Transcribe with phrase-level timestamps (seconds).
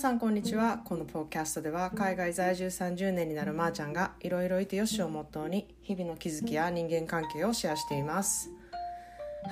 [0.00, 8.50] さんこんにちはこのポッキャストでは海外在住30年になるまーちゃんがいろいろいてよしをモットーに日々の気づきや人間関係をシェアしています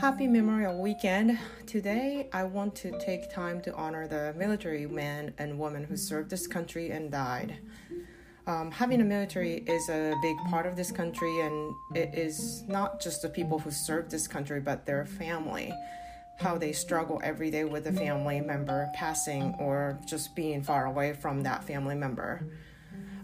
[0.01, 1.37] Happy Memorial Weekend!
[1.67, 6.31] Today I want to take time to honor the military men and women who served
[6.31, 7.59] this country and died.
[8.47, 13.03] Um, having a military is a big part of this country, and it is not
[13.03, 15.75] just the people who serve this country, but their family.
[16.39, 21.13] How they struggle every day with a family member passing or just being far away
[21.13, 22.47] from that family member.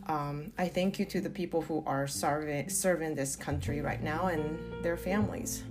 [0.08, 4.26] Um, I thank you to the people who are serving, serving this country right now
[4.26, 5.62] and their families.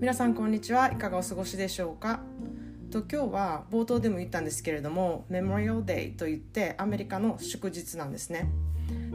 [0.00, 2.20] 皆さんこんにちはいかがお過ごしでしょうか
[2.90, 8.48] と今日は冒頭でも言ったんですけれども Memorial Day といってアメリカの祝日なんですね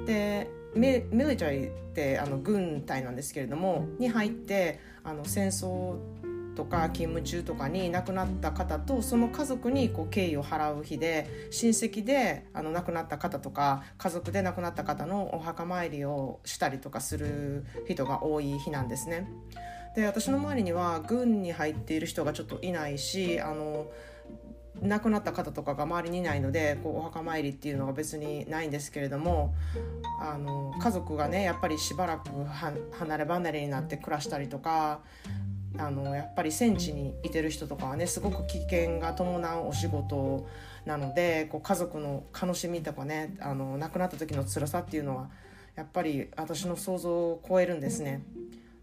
[0.06, 5.98] でミミリタリーってあの軍隊なんですけれどもに入ってあの戦争
[6.56, 19.28] とか勤務中とかに亡くなった方とその家族にこう敬意を払う日で親戚であの亡くなった方とか家族で亡くなった方のお墓参りをしたりとかする人が多い日なんですね。
[19.96, 23.92] で私の周りには軍に入っている人がちょっといないしあの
[24.82, 29.54] 亡くなった方とかが周りにいないのでこうお墓参りっていうのが別にないんですけれども
[30.20, 32.30] あの家族がねやっぱりしばらく
[32.92, 35.02] 離れ離れになって暮らしたりとか
[35.78, 40.48] あのやっぱり戦地にいてる人とかはねすごく危険が伴うお仕事
[40.86, 45.30] なのでこう家族の悲しみとかねあの亡くなった時の辛さっていうのは
[45.76, 48.24] やっぱり私の想像を超えるんですね。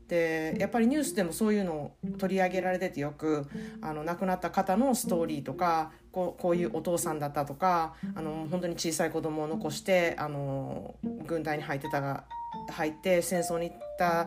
[0.08, 3.46] でやっぱりニュースでもそういうのを取り上げられててよく
[3.80, 12.24] あの亡くなった方のストーリーとかこうこういうお父さんだったとかあの本当に小さい子供を残してあの軍隊に入ってたが
[12.70, 14.26] 入って戦争に行った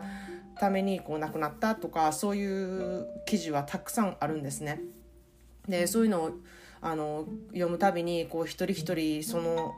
[0.58, 4.80] ためにこう亡くなったとかそういう記事はたくさんあるんですね。
[5.68, 6.30] でそういうのを
[6.80, 9.72] あの読むたびにこう一人一人その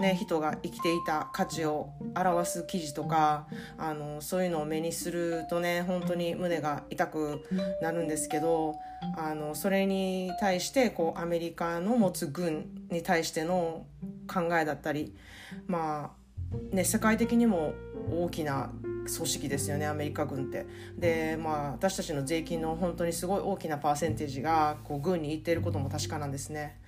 [0.00, 7.44] ね、人が生きていた価値を表す記事とかあのそういうのを目にするとね本当に胸が痛く
[7.82, 8.76] なるんですけど
[9.16, 13.86] あのそれに対してこうアメリカの持つ軍に対しての
[14.32, 15.16] 考えだったり
[15.66, 16.12] ま
[16.52, 17.74] あね世界的にも
[18.12, 18.70] 大きな
[19.08, 20.66] 組織ですよねアメリカ軍って。
[20.96, 26.78] でまあ私たちの税金の本当にすごい大きなパーセンテージがこう軍に行っていることも確かなんですね。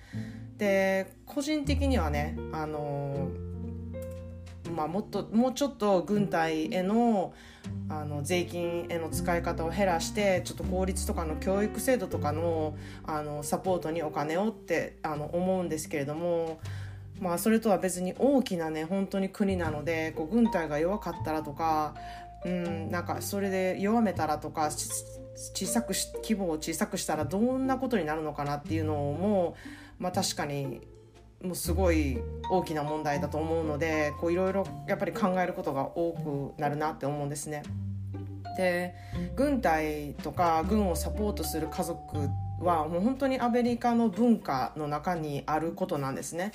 [0.57, 3.29] で個人的にはねあの
[4.75, 7.33] まあ、もっともうちょっと軍隊への
[7.89, 16.59] あの税金への使い方を減らしてちょっと公立とかの教育制度とかのあのサポートにお金をってあの思うんですけれども、
[17.21, 21.93] まあ、それとは別に大きなね本当に国なのでこう軍隊が弱かったらとか
[22.43, 29.55] うんなんかそれで弱めたらとか小さくし規模を小さくしたらどんなことになるのかなっていうのも
[30.01, 30.81] まあ、確かに
[31.43, 32.17] もうすごい
[32.49, 36.13] 大きな問題だと思うのでいろいろやっぱり考えることが多
[36.55, 37.63] くなるなって思うんですね。
[38.57, 38.95] で
[39.35, 42.29] 軍隊とか軍をサポートする家族
[42.59, 46.51] はもう本当にアメリカの文化の中にあることなんですね。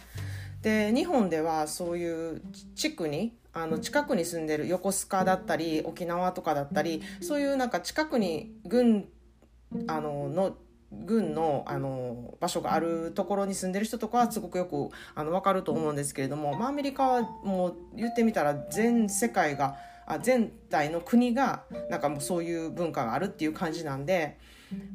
[0.67, 2.43] で日本ではそういう
[2.75, 9.05] 地区にあの近くに住んでる横須賀だったり沖縄とかだったりそういうなんか近くに軍
[9.87, 10.57] あのの
[10.91, 19.77] 軍のあの場所があるところに住んでる人とかはすごくよくあの分かると思うんですけれども、まあ、アメリカはもう言ってみたら全世界があ
[20.21, 24.39] 全体の国がなんかもうそういう文化があるっていう感じなんで。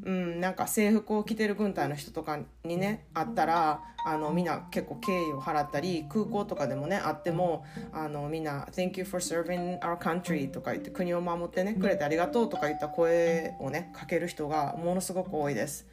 [0.03, 15.87] うん、なんか制服を着てる軍隊の人とかにね会ったらあのみんな結構敬意を払ったり空港とかでもね会ってもあのみんな「Thank you for serving our country」とか言って国を守ってねくれてありがとうとか言った声をねかける人がものすごく多いです。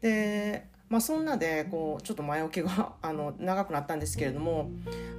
[0.00, 4.70] でまあ、そんなでこうちょっと前置きがあの長くなったんですけれども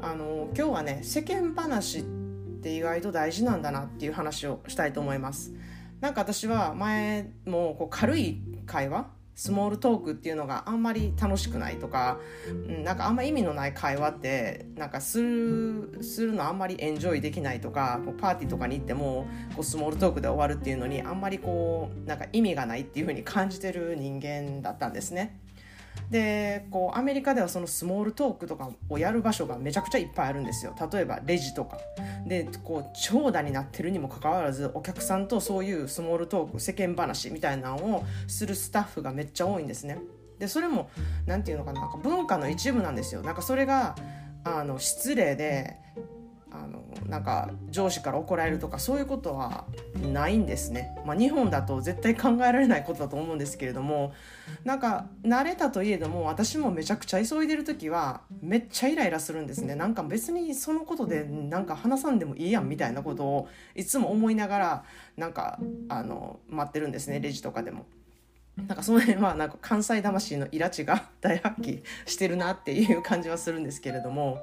[0.02, 2.21] あの今日はね世間話って
[2.70, 5.54] 意外と大事なんだなっていう話をしたいと思います。
[6.00, 19.26] なんか私は前もこう軽い会話スモールトークっていうのがあんまり楽しくないとか、うん、なんかあんま意味のない会話ってなんかするするのあんまりエンジョイできないとかこうパーティーとかに行っても
[19.56, 25.40] こうスモールトークで終わるっていうのにあんまりこうなんか意味がないっていうふうに感じてる人間だったんですね。
[26.10, 30.76] でこうアメリカではそのスモールトークとかをやる場所がめちゃくちゃいっぱいあるんですよ。
[30.92, 31.78] 例えばレジとか。
[32.28, 40.00] でこう長蛇になってるにもかかわらずお客さんとそういうスモールトーク世間話みたいなのをするスタッフがめっちゃ多いんですね。
[40.38, 40.90] でそれも
[41.26, 43.22] 何て言うのかななんか文化の一部なんですよ。
[43.22, 43.96] なんかそれが
[44.44, 45.78] あの失礼で
[46.52, 49.66] あのなんか上司から怒られるとかそういうことは
[50.12, 54.14] ないんですね、まあ、日本だと絶対考えられないことだと思うんですけれども
[54.66, 59.76] なんか慣れたといえども私もめちゃくちゃ急いでる時はめっちゃイライラするんですね。
[59.76, 64.84] なんか別にそのことでなんか話さんでもいいやんみたいなことをいつも思いながら
[65.16, 67.20] なんかあの待ってるんですね。
[67.20, 67.86] レジとかでも。
[68.68, 74.42] なんかその辺はなんか関西魂のイラチが大発揮してるなっていう感じはするんですけれども。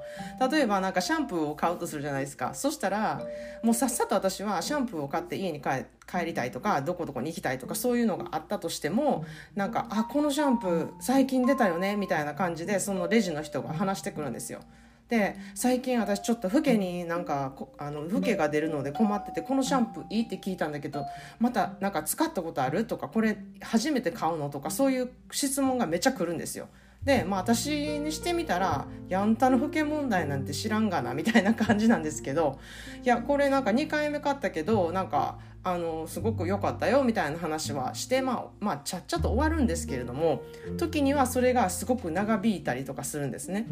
[0.51, 2.53] 例えばなんかシャンプーを買うとするじゃないですか。
[2.53, 3.21] そしたら
[3.63, 9.25] もうさっさと私はシャンプーを買って家に帰帰りたいとかどこどこに行きたいとかそういうのがあったとしても
[9.55, 14.61] なんか「あこのシャンプー最近出たよね」みたいな感じでそのレジの人が話してくるんですよ。
[15.09, 21.03] で最近私ちょっと老けになんかあの老けが出るので困っててこのシャンプーいいって聞いたんだけど
[21.39, 22.85] またなんか使ったことある？
[22.85, 24.51] とかこれ初めて買うの？
[24.51, 26.67] とかそういう質問がめちゃ来るんですよ。
[27.03, 32.59] でまあ私にしてみたらやんたの老け問題なんて知らんがなみたいな感じなんですけど
[33.03, 40.43] いやこれなんか2回目買ったけどなんかあのすごく良かったよみたいな話はしてまあまあちゃっちゃと終わるんですけれども
[40.77, 43.65] 時にはそれがすごく長引いたりとかするんですね。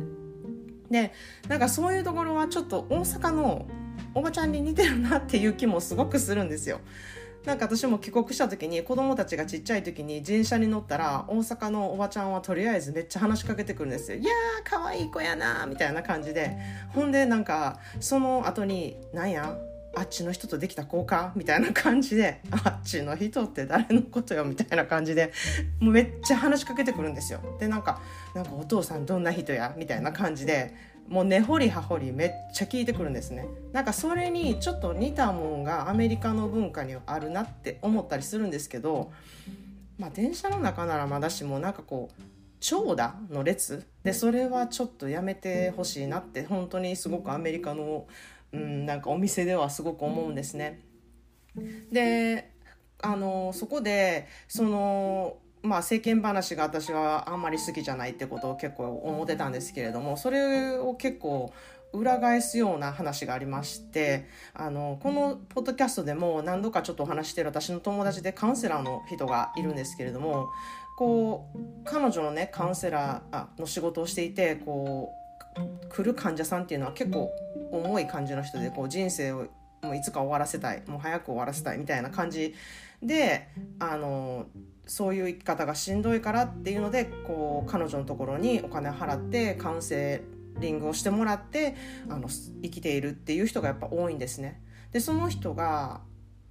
[0.89, 1.11] で
[1.47, 3.65] なんかそういうところはちょっと大阪の
[4.13, 6.79] おばちゃんに似てるなっていう気もすごくするんですよ。
[7.45, 14.17] なんか私も帰国した時に子供たちがちっちゃい時に自転車に乗ったら大阪のおばちゃんはとりあえずめっちゃ話しかけてくるんですよ。
[14.17, 16.57] いやー可愛い子やなみたいな感じで
[16.89, 19.55] ほんでなんかその後に「なんや？
[19.97, 25.33] あっちの人とできた子かみたいな感じであっちの人って誰のことよみたいな感じで
[25.79, 27.39] もうめっちゃ話しかけてくるんですよ。
[27.59, 27.99] でなんか
[28.35, 30.75] なんかお父さんどんな人やみたいな感じで
[31.07, 33.47] もう根掘り葉掘りめっちゃ聞いてくるんですね。
[33.73, 39.11] なんかそれにちょっと似たもんがアメリカの文化にはあるなって思ったりするんですけど
[39.97, 42.21] まあ電車の中ならまだしもなんかこう
[42.59, 43.83] 長蛇の列。
[44.03, 48.05] でそれはちょっとやめてほしいなって本当にすごくアメリカの
[48.53, 50.81] うん、なんかお店ではすごく思うんですね。
[51.91, 52.51] で
[53.01, 61.51] あのそこでそのまあ世間話が私はあんまり好きじゃないってことを結構思ってたんですけれどもそれを結構
[61.93, 70.49] 裏返すような話がありましてあのこのポッドキャストでも何度かちょっとお話してる私の友達でカウンセラーの人がいるんですけれども
[70.97, 75.26] こう彼女のねカウンセラーの仕事をしていてこう
[75.89, 77.31] 来る患者さんっていうのは結構
[77.71, 79.47] 重い感じの人でこう人生を
[79.81, 82.55] もういつか終わらせたいもう早く終わらせたいみたいな感じ
[83.01, 83.47] で
[83.79, 84.47] あの
[84.85, 90.23] そういう生き方がしんどいからっていうのでこう彼女のところにお金を払ってカウンセ
[90.59, 91.75] リングをしてもらって
[92.09, 94.61] あの生きているっていう人がやっぱ多いんですね。
[94.91, 96.01] でその人が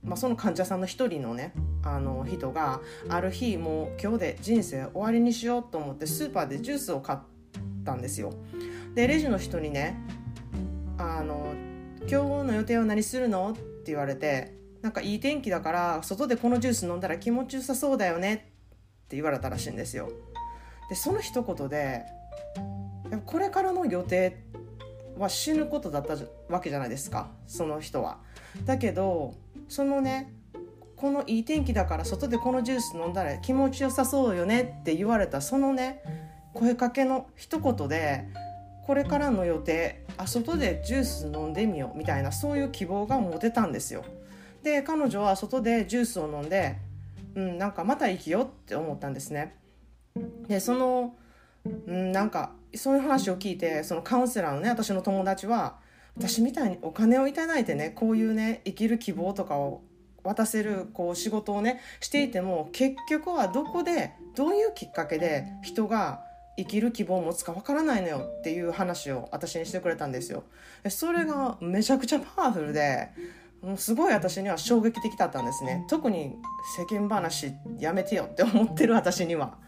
[0.07, 1.53] まあ、その患者さんの一人のね
[1.83, 7.19] あの人がある日もう今日で人生終わりにしようと思ってスーパーでジュースを買っ
[7.85, 8.33] たんですよ。
[8.97, 9.95] でレジの人にね
[10.99, 11.53] 「あの
[12.09, 13.63] 今日の予定は何するの?」って
[13.93, 18.35] 言われて「なんかいい天気だから外でこのジュース飲んだら気持ちよさそうだよね」
[19.05, 20.09] って言われたらしいんですよ。
[20.89, 22.05] でその一言で
[23.27, 24.39] これからの予定
[25.19, 26.17] は死ぬことだった
[26.49, 27.29] わけじゃないですか？
[27.47, 28.19] その人は。
[28.65, 29.35] だけど
[29.69, 30.33] そのね
[30.97, 36.03] このいい天気だから外でこのジュース飲んだら気持ちよさそうよねって言われたそのね
[36.55, 38.25] 声かけの一言で
[38.87, 44.05] これからの予定あ外でジュース飲んでみようみたいなそういう希望が持てたんですよ。
[44.63, 46.77] で彼女は外でジュースを飲んで
[47.35, 49.57] うんなんかまた生きようって思ったんですね。
[50.47, 51.17] でその
[51.65, 55.79] うんなんかそういう話を聞いてそのカウンセラーのね私の友達は
[56.17, 59.83] 私みたいにお金を頂いてねこういうね生きる希望とかを
[60.23, 66.23] 渡せるこう仕事をねしていても結局はどこでどういうきっかけで人が
[66.57, 70.45] 生きる希望を持つかわからないのよっていう話を私にしてくれたんですよ。
[70.89, 73.11] それがめちゃくちゃパワフルで、
[73.77, 75.85] すごい私には衝撃的だったんですね。
[75.89, 76.37] 特に
[76.77, 79.59] 世間話やめてよって思ってる私には。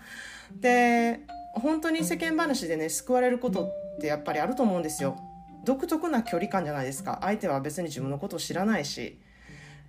[0.61, 1.21] で、
[1.52, 3.64] 本当に世間話でね、救われること
[3.97, 5.16] ってやっぱりあると思うんですよ。
[5.64, 7.18] 独特な距離感じゃないですか。
[7.23, 9.21] 相手は別に自分のことを知らないし。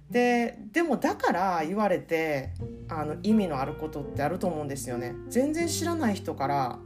[0.09, 2.49] ででもだから言われて
[2.87, 6.79] あの意味のあることってあると思うんですよね全然知らない人から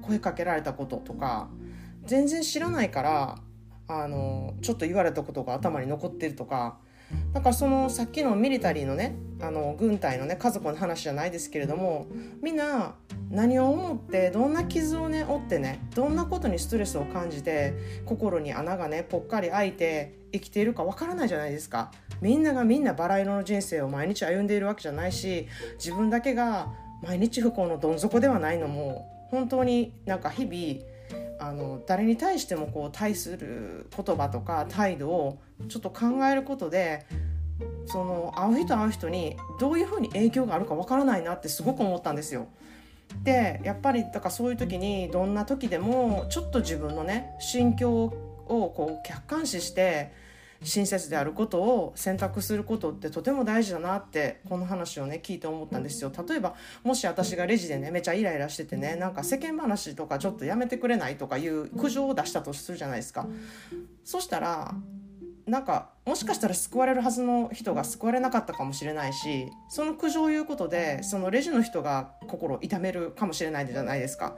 [0.00, 1.48] 声かけられたこととか
[2.04, 3.38] 全然知らないから
[3.88, 6.78] あのちょっと言われたことが頭に残ってるとか
[7.32, 12.06] だからそのさっきのミリタリーのねあの軍隊のね家族の話じゃないですけれども
[12.40, 12.94] みんな
[13.30, 21.90] 何を思ってどんな傷をね負ってねどんなことにストレスを感じて心に穴がねぽっかり開いて生きているかわからないじゃないですか。
[22.20, 26.70] みんながみんなバラ色の人生を毎日歩んでいるわけじゃないし自分だけが
[27.02, 30.90] 毎日不幸のどん底ではないのも本当になんか日々
[31.40, 37.06] あの誰に対してもこう対する言葉とか態度をちょっと考えることで
[37.86, 42.48] その会う人会う人にどういうふうに影響があるかわからないなってすごく思ったんですよ。
[43.24, 48.12] でやっぱりだからそういう時にどんな時でもちょっと自分のね心境を
[48.46, 50.12] こう客観視して
[50.62, 56.12] 親切であることを選択することってとても大事だなってこの話をね聞いて思ったんですよ。
[56.28, 63.26] 例えばもし私がレジでねめちゃイライラしててねなんか世間話とかちょっとやめてくれないとかいう苦情を出したとするじゃないですか。
[64.04, 64.74] そしたら
[65.46, 74.36] なんかもしかしたら救われるはずの人が救われなかったかもしれないしその苦情を言うことでそのレジの人が心を痛めるかもしれないじゃないですか。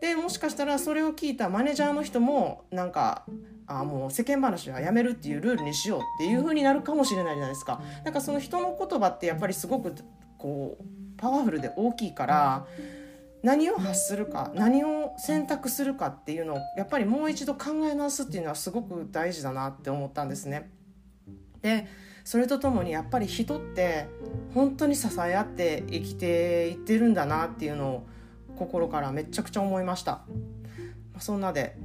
[0.00, 3.24] でもしかしたらそれを聞いたマネージャーの人もなんか
[3.66, 7.80] あもう世間話はやめるっていうルールにしようっていう風になるかもしれないじゃないですか。
[8.04, 9.94] なんかその人の言葉ってやっぱりすごく
[10.38, 10.84] こう
[11.16, 12.66] パワフルで大きいから
[13.42, 20.70] 何を発するか何を選択するかっていうのをやっぱりもう一度考え直すっていうのはすごく大事だなって思ったんですね。
[21.62, 21.86] で
[22.24, 24.08] それとともにやっぱり人って
[24.52, 28.06] 本当に支え合って生きていってるんだなっていうのを
[28.56, 30.22] 心からめちゃくちゃ思いました。
[31.18, 31.76] そんなで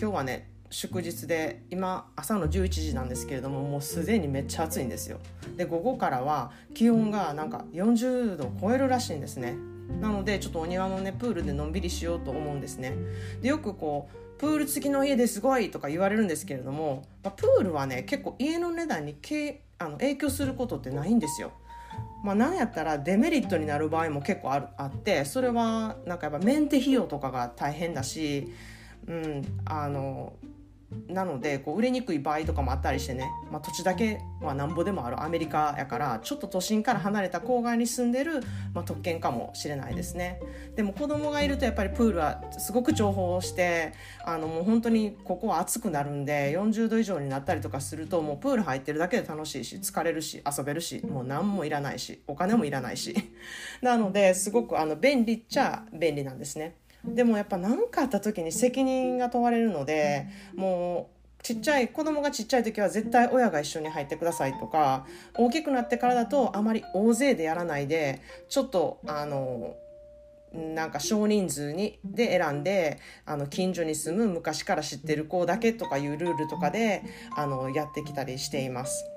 [0.00, 5.18] 今日はね祝日で今朝の11時なんですけれどももうすでにめっちゃ暑いんですよ。
[5.56, 9.56] で午後からは気温がなんか40度超えるらしいんですね。
[10.00, 12.94] なのでちょっとお庭のねプールでのんびりしようと思うんですね。
[13.42, 21.52] でよくこうプール付きの家ですごいとか言われるんですけれども、まあ、プールはね結構家の値段にけあの影響することってないんですよ。
[22.22, 28.52] まあ、なんやったらデメリットになる場合も結構あるあってそれはなんかやっぱメンテ費用とかが大変だし、
[29.06, 30.34] うん、あの
[31.08, 35.22] なのでこう売れにくい場合とかもあったりしてね、まあ、土地だけはなんぼでもある。
[35.22, 38.40] アメリカやからちょっと都心から離れた郊外に住んでる、
[38.74, 40.40] まあ、特権かもしれないですね。
[40.74, 43.92] でも子供がいるとやっぱりプールはすごく重宝して
[44.24, 53.14] あのもう本当にここは暑くなるんで40度以上になったりとかするともうプール入ってるだけで楽しいし疲れるし遊べるしもう何もいらないしお金もいらないし。
[53.82, 56.76] なのですごくあの便利っちゃ便利なんですね。
[57.04, 69.74] でもやっぱ何かあった時に責任が問われるのでもうちっちゃい子供がちっちゃい時は絶対親が一緒に入ってくださいとか大きくなってからだとあまり大勢でやらないでちょっとあの
[70.52, 77.02] なんか少人数にで選んであの近所に住む昔から知ってる子だけとかいうルールとかで
[77.36, 79.09] あのやってきたりしています。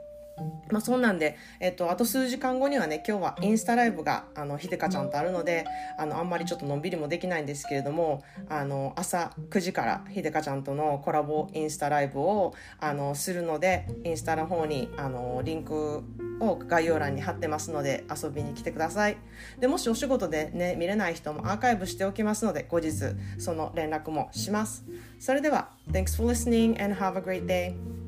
[0.72, 5.66] まあ、そんなんで、えっと、あと数時間後にはね今日はインスタライブがあのひでかちゃんとあるので
[5.98, 16.04] あのあんまりちょっとのんびりもできないんですけれどもあの朝9時からひでかちゃんとのコラボインスタライブをあのするのでインスタの方にあのリンク
[16.40, 19.18] を概要欄に貼ってますので遊びに来てください。
[19.60, 22.92] でもしお仕事でね見れない人もアーカイブしておきますので後日
[23.38, 24.84] その連絡もします。
[25.20, 28.03] それでは Thanks for listening and have a great day.